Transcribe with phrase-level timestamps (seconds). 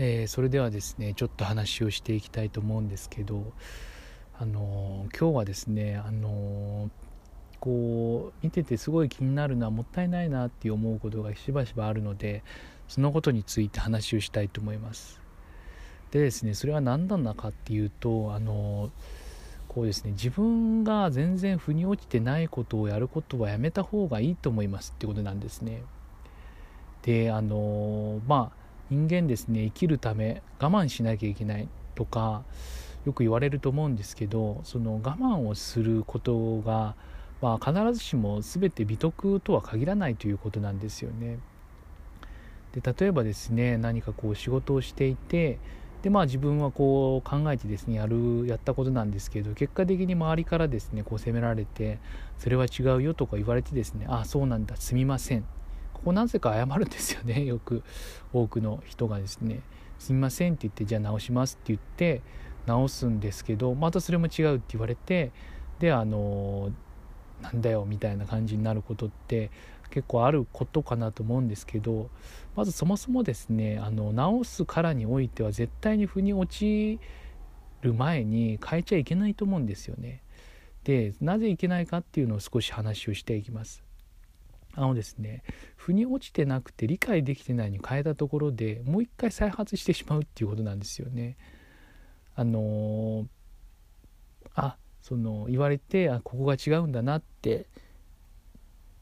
[0.00, 3.52] えー、それではですねちょっと話をしていきたいと思うんですけど
[4.38, 6.90] あのー、今日はですねあのー、
[7.58, 12.44] こう見ててすごい気になるのはもったいないなって思うことがしばしばあるので
[12.86, 15.20] そのことについて話をしたいと思います。
[16.12, 18.90] でですねそれは何なのかっていうとあの
[19.66, 25.82] こうですね自分が全然腑に落ちてないことをやることはやめた方がいいと思いますってことなんですね。
[27.02, 32.42] であのまあ人間ですね生きるため我慢しなきゃいけないとか
[33.04, 36.94] よく言われると思うんですけどその我慢をすることが、
[37.40, 41.38] まあ、必ずしも全て美徳とは限らないということなんですよね。
[42.72, 45.58] で例えばですね何かこう仕事をしていて
[46.02, 51.98] でまあ自分はこう考えてですねやるやったことなんですけど結果的に周りからですねこう責められて
[52.38, 55.44] それは違うよとか言われてですねああそうなんだすみません
[55.98, 57.82] ここなぜか謝るんですよね よく
[58.32, 59.60] 多くの人がですね
[59.98, 62.22] すみませんって言ってじゃあ直しますって言って
[62.66, 65.32] 直すんですけどまたそれも違うって言われて
[65.80, 66.70] であの
[67.42, 69.50] なんだよみたいな感じになることって
[69.90, 72.10] 結構あることかなと思うんですけど
[72.54, 77.00] まずそもそもですねあの直すからにおいては絶対に腑に落ち
[77.80, 80.22] る前に変えちゃいけないと思うんですよね。
[80.84, 83.87] でなぜいけないかっていうのを少し話をしていきます。
[84.78, 85.42] あのですね
[85.76, 91.36] 腑に落ちてなくて理解できてないに変えたところでもう一回再発してしまうっていうことなんですよね。
[92.36, 93.26] あの
[94.54, 97.66] あその言われてあここが違うんだなって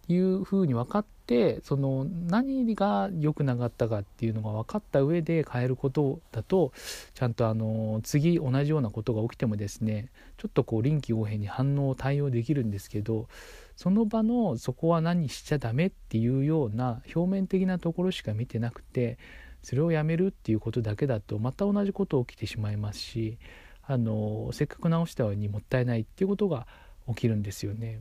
[0.08, 6.72] いうふうに分かってその何が良くなかったかっていうのが分かった上で変えることだと
[7.12, 13.28] ちゃんとあの次同じようなことが起きてもですねちょっとこう臨機応変に反応を対応できるんですけど
[13.76, 19.18] その場のそこは何しちゃダメっていうような表面的なところしか見てなくて
[19.62, 23.38] それをやめるっていうことだけだとまた同じこと起きてしまいますし
[23.82, 26.66] あのせっかく直したのにもったいないっていうことが
[27.08, 28.00] 起きるんですよね。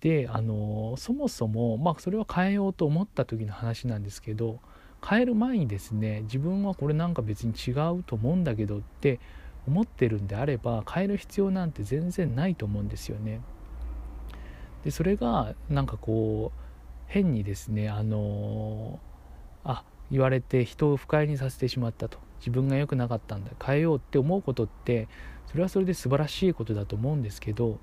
[0.00, 4.60] であのそもそもまあそれは変えようと思った時の話なんですけど
[5.06, 9.20] 変える前にですね自分はこれなんか別に違うと思うんだけどって
[9.66, 13.40] 思ってるんであれば変える必要なんて全然ないと思うんですよね。
[14.86, 16.60] でそれがなんかこう
[17.08, 19.00] 変にですねあの
[19.64, 19.82] あ
[20.12, 25.08] 言われて人を不快にさせてしまったと自分が良くなかったんだ変えようって思うことって
[25.50, 27.80] それはそれで素晴らしいことだと思うんですけど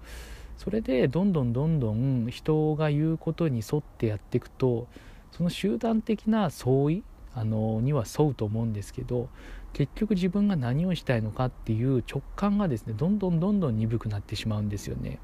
[0.55, 4.87] それでどんどんどんどん人が言うことに沿ってやっていくと
[5.33, 7.03] その集団的な相違
[7.35, 9.27] あのには沿うと思うんですけど
[9.73, 15.19] 結局自分が何をしたいのかっていう直感がですねどんどんどんどん鈍くなってしまうんですよね。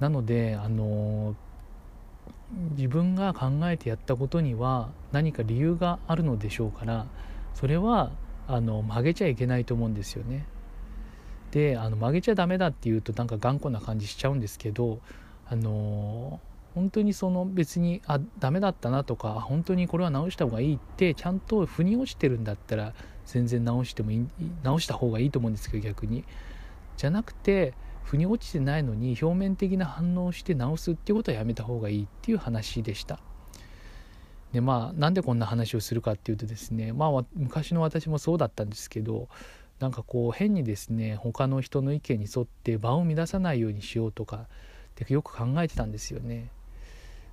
[0.00, 1.34] なのであの
[2.76, 7.06] 自分が考えてやったことには何か理由があるのでしょうから
[7.54, 8.10] それは
[8.46, 10.46] あの曲げちゃいけないと思うんですよね。
[11.50, 15.00] であの曲げちゃダメだっていうとなんか頑固な感じしちゃうんですけど
[15.48, 16.40] あの
[16.74, 22.92] 本当にその別にあダメだったなとか本当にこれは直した方がいいってちゃんと腑に落ちてるんだったら
[23.24, 24.26] 全然直してもいい
[24.62, 26.24] 直した方がいいと思うんですけど逆に
[26.96, 27.74] じゃなくて
[28.08, 33.20] 腑に落ちてないのに表面的な反応をして直すっていうことはやめた方がいいっていう話でした
[34.52, 39.28] でまあなんでこんな話をするかっていうとですねまあ昔の私もそうだったんですけど
[39.78, 44.48] なんかこう変にですね他の人の意見に沿って場を乱さないようにしようとかっ
[44.94, 46.50] てよく考えてたんですよね。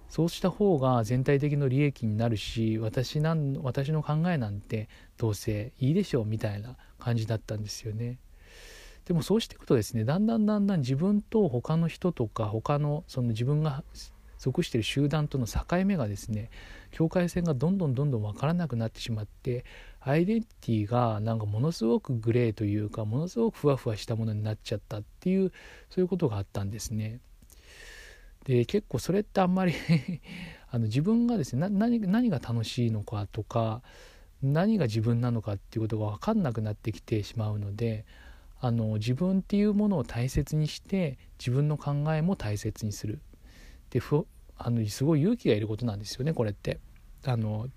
[0.09, 4.87] そうした方が全体的の利益になるし私なん私の考えなんて
[5.17, 8.19] どうせいいでしょうみたいな感じだったんですよね。
[9.05, 13.83] でもそうしていくとですねだんだんだんだん自分と他の人とか他のその自分が
[14.39, 16.49] 属している集団との境目がですね
[16.91, 19.65] 境界線がどんどんどんどん分からなくなってしまって
[19.99, 25.51] アイデンティティがなんかものすごくグレーというかものすごくふわふわしたものになっちゃったっていう
[25.89, 27.19] そういうことがあったんですね。
[28.45, 29.73] で結構それってあんまり
[30.69, 33.81] あの自分がですね何何が楽しいのかとか
[34.43, 38.05] 何が自分なのかっていうことが分かんなくなってきてしまうので
[38.65, 43.19] あの自分っていうものを大切にして自分の考えも大切にする。
[43.91, 44.25] でふ
[44.57, 46.79] あのすごい勇気がいることなんですよねこれって。
[47.25, 47.67] あの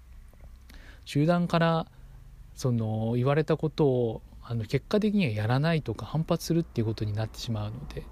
[1.05, 1.87] 集団から
[2.55, 8.05] その言われたことをあの結果的にはやらないとか反発するっていうことになってしまうので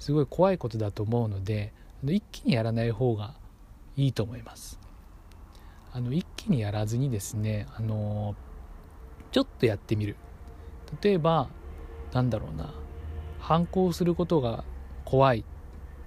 [0.00, 1.72] すごい怖いことだと思うので
[2.02, 3.34] 一気にやらない方が
[3.96, 4.80] いいと思います。
[5.92, 8.34] あの一気にやらずにですねあの
[9.30, 10.16] ちょっとやってみる。
[11.00, 11.48] 例えば
[12.16, 12.72] なんだろうな。
[13.38, 14.64] 反抗することが
[15.04, 15.44] 怖い。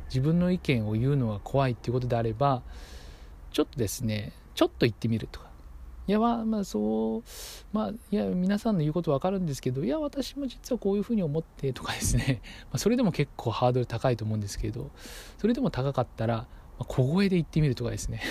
[0.08, 2.64] 自分の意見を言うのが怖いっていうことであれば
[3.52, 5.48] ちょっとですねちょっと言ってみるとか。
[6.08, 7.24] いやまあまあそう
[7.72, 12.42] まあいや皆さんの言うこと分かるんですけどいや私も実はこういうふうに思ってとかですね、
[12.74, 14.90] ま、それでも結構ハードル高いと思うんですけど
[15.38, 16.48] それでも高かったら、
[16.80, 18.22] 小声で言ってみるとかですね。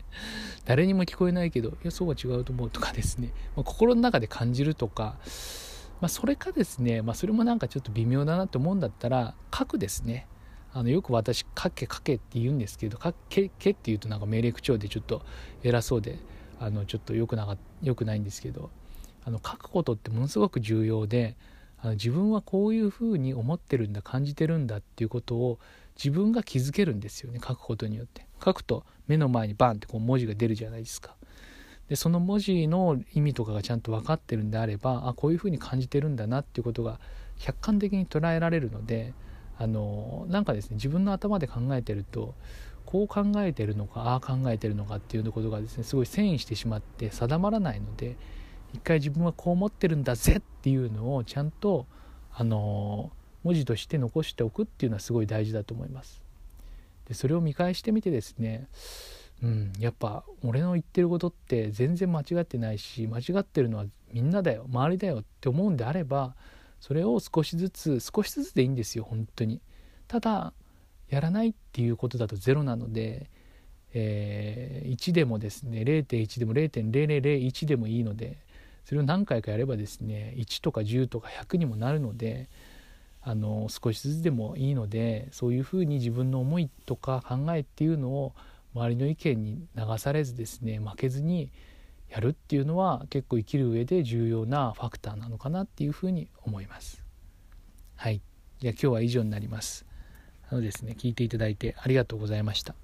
[0.64, 5.18] 誰にも聞こえないけどいやそうは違うと思うとかですね、まあ、心の中で感じるとか、
[6.00, 10.26] まあ、それかですね、まあ、それもなんかちょっと微妙だなと思うんだったら書くですね。
[10.72, 15.22] あのよく私「書け書け」って言うんですけど「書けけ」って言うとなんか命令口調でちょっと
[15.62, 16.18] 偉そうで
[16.60, 18.70] あのちょっと良くなか良くないんですけど
[19.24, 21.36] あの書くことってものすごく重要で
[21.80, 25.58] あの自分はこういうふうに思ってるんだ感じてるんだっていうことを
[25.96, 28.26] 自分が気づけるんですよね書くことによって。
[28.44, 31.16] 書くと目の前にバンってこう文字が出るじゃないですか。
[31.88, 37.00] でその文字の意味とかがちゃんと分かってるんであればあこういうふうに感じてるんだなっていうことが
[37.38, 39.14] 客観的に捉えられるので
[39.58, 42.34] あのなんかですね自分の頭で考えてると
[42.84, 48.16] こう考えてるのかああ考えてるのかっていうことがですねすごい遷移してしまって定まらないので
[48.74, 51.86] 一回自分はこう思ってるんだぜっていうのをちゃんと
[52.32, 53.10] あの
[53.44, 56.22] 文字として残しておくっていうのはすごい大事だと思います。
[57.06, 58.68] でそれを見返してみてですね
[59.42, 66.34] うんやっぱ俺の言ってることって全然間違ってないし間違ってるのはみんなだよ周りだよって思うんであれば
[66.80, 69.60] それを少しずつ少しずつでいいんですよ本当に。
[70.06, 70.52] ただ
[71.08, 73.30] やらないっていうことだとゼロなので、
[73.94, 78.38] えー、1でもですね0.1でも0.0001でもいいので
[78.84, 82.48] それを何回かやればですね1とか10とか100にもなるので
[83.20, 88.34] あの少しずつでもいいのでそういうふうに自分の思いとか考えっていうのを
[88.74, 91.50] 周りの意見に流されずですね負けずに
[92.08, 97.04] やるっていうのは結構生きる上で重要なファクターなのかなっていうふうに思います。
[97.96, 98.22] はい。
[98.60, 99.84] じゃあ今日は以上になります。
[100.50, 102.74] あのですね、聞いていただいてありがとうございました。